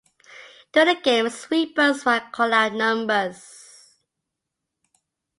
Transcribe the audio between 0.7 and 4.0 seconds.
During a game, sweepers might call out numbers.